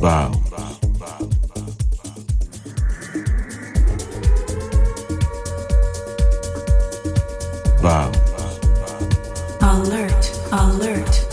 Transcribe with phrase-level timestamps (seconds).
[0.00, 0.32] Bow.
[7.82, 8.10] Bow.
[9.60, 11.26] Alert, alert.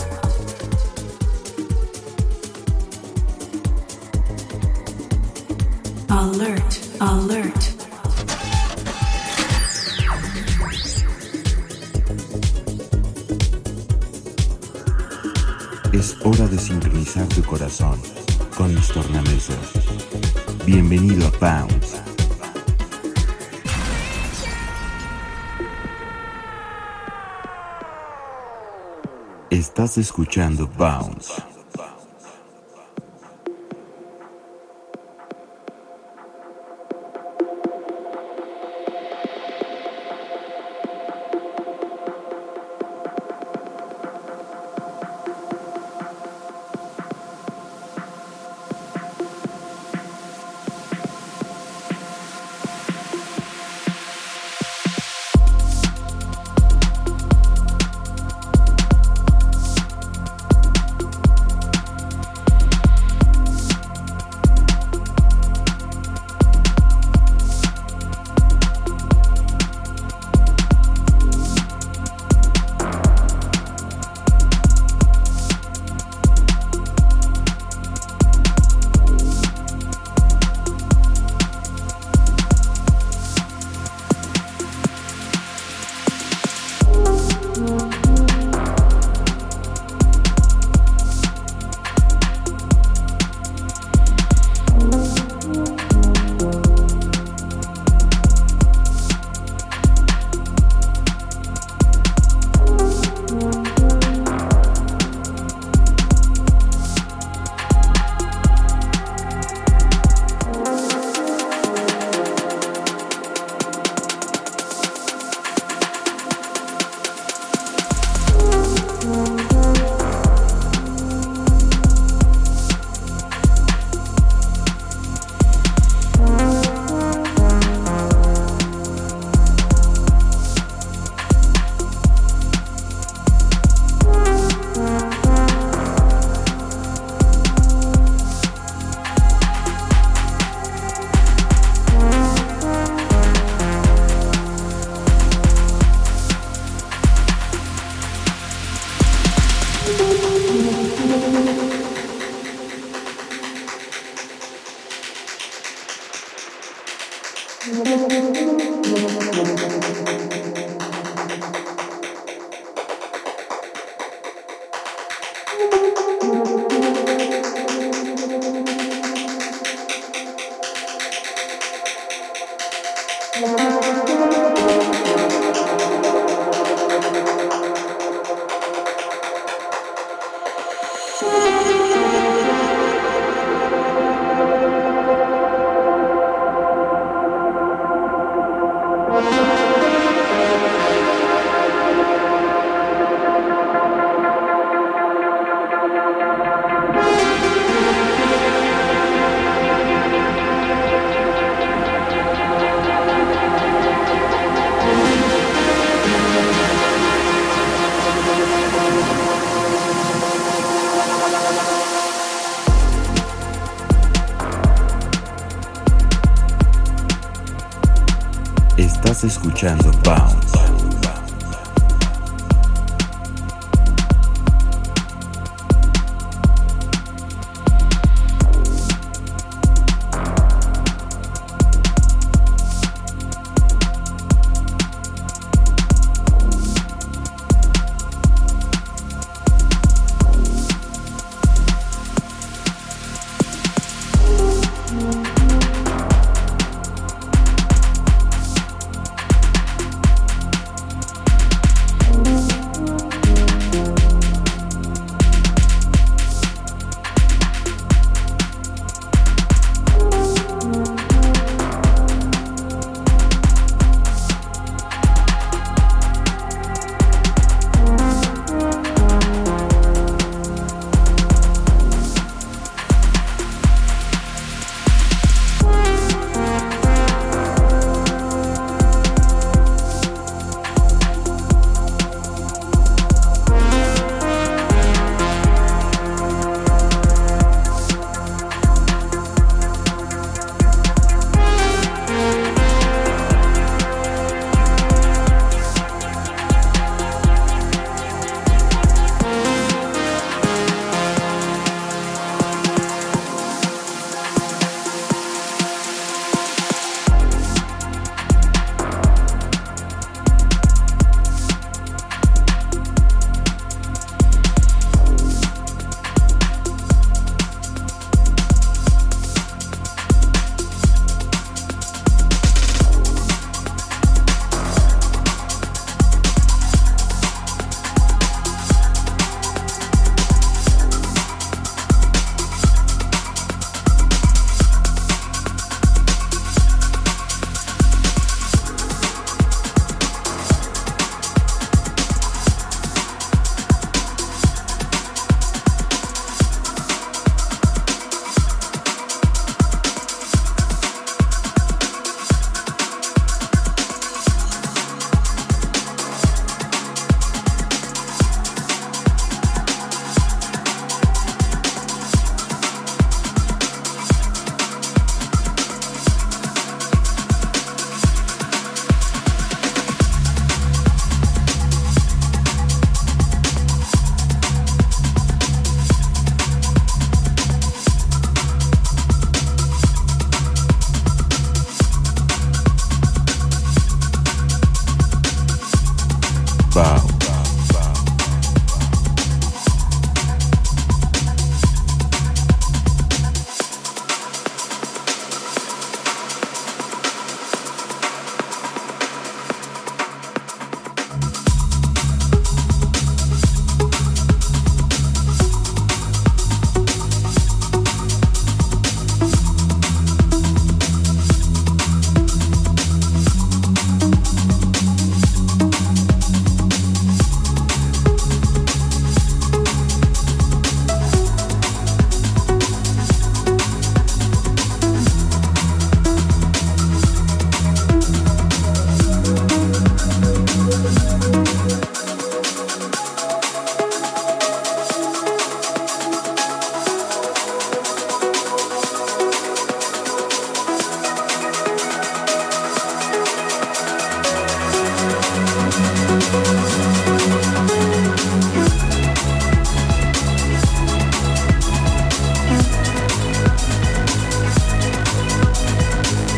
[6.08, 7.74] Alert, alert.
[15.92, 18.17] Es hora de sincronizar tu corazón
[18.58, 19.56] con mis tornamesas.
[20.66, 21.96] Bienvenido a Bounce.
[29.50, 31.47] Estás escuchando Bounce.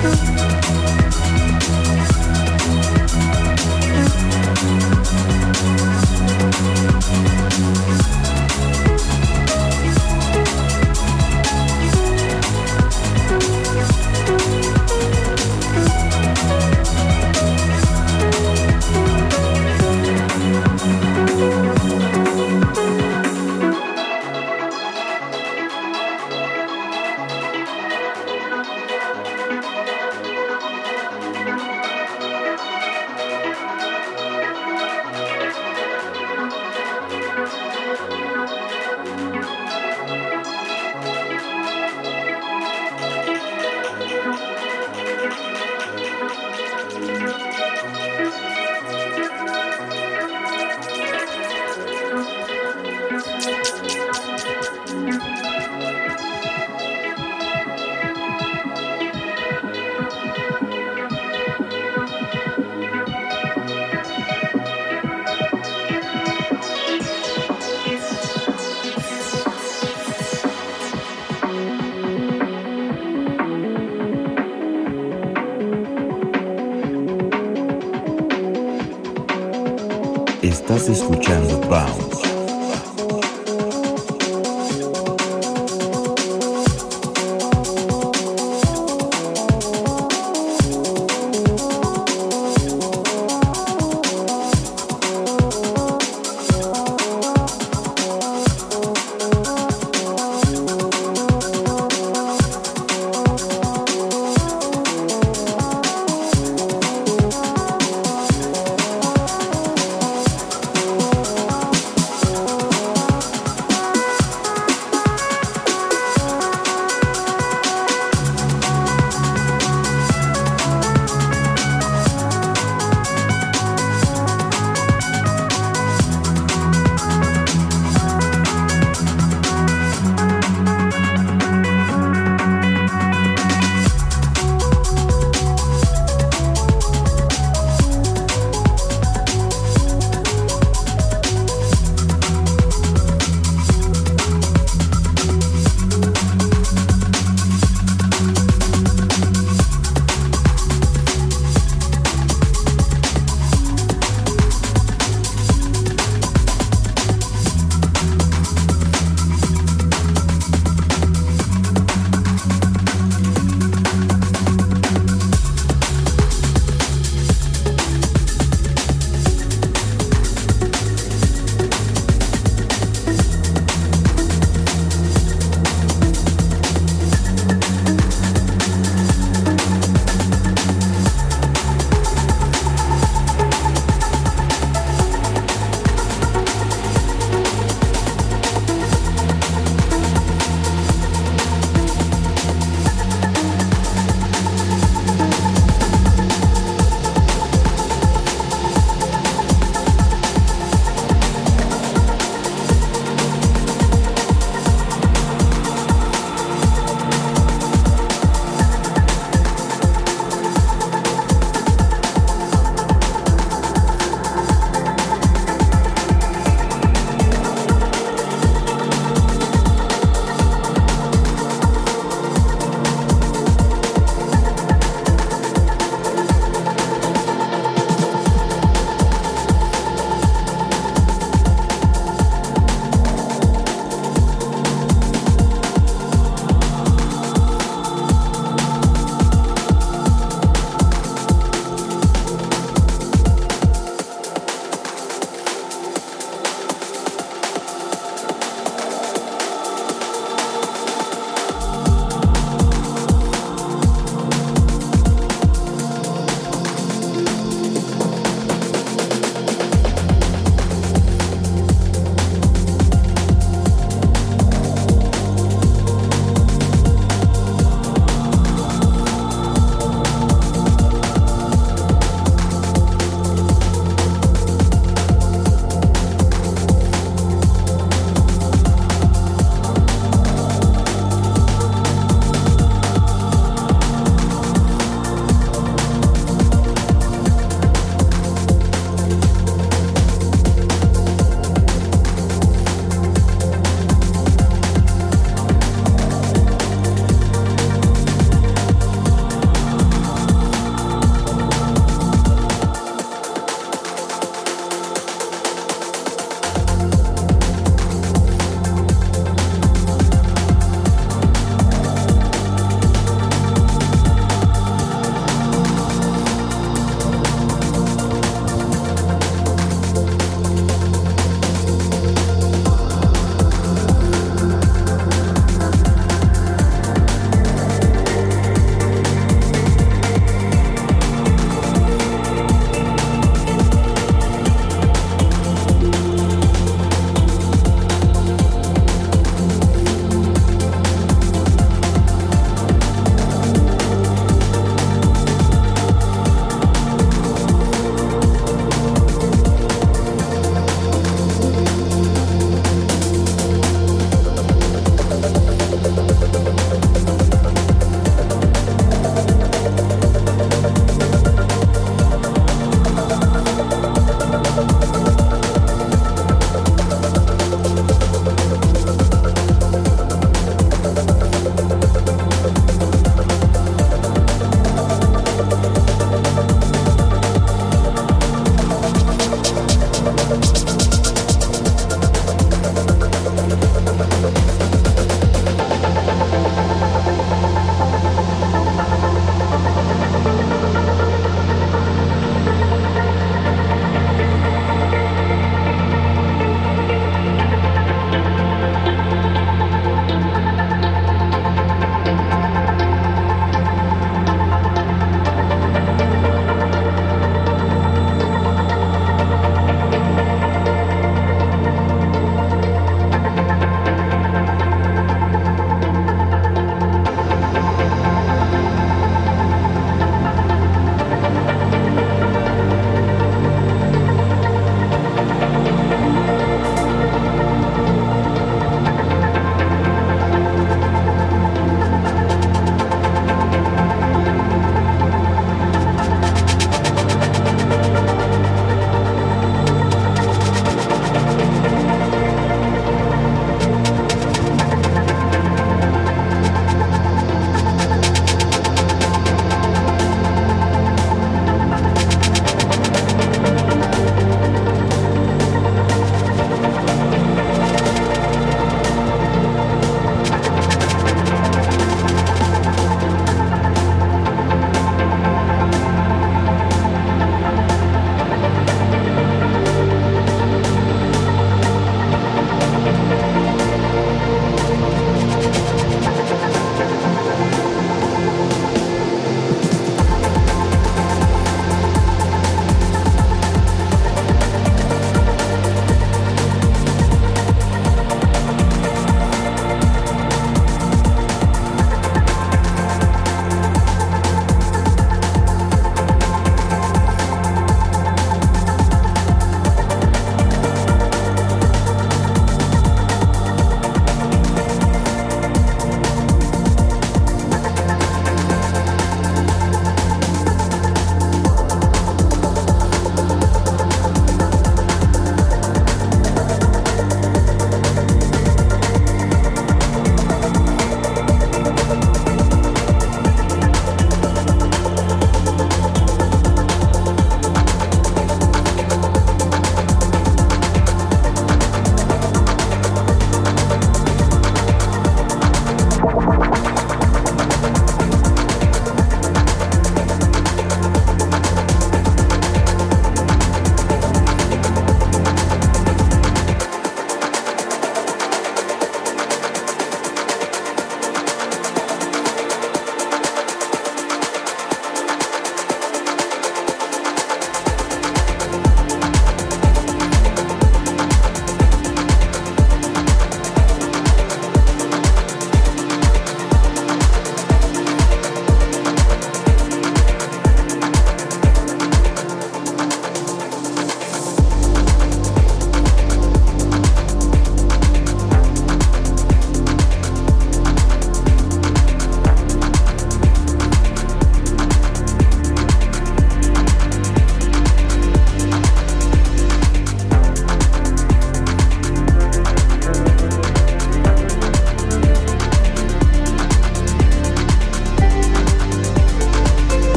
[0.00, 0.37] truth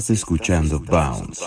[0.00, 1.44] Estás escuchando Bounce.